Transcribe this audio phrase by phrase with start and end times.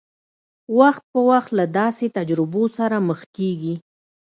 [0.77, 3.75] وخت په وخت له داسې تجربو سره مخ کېږي.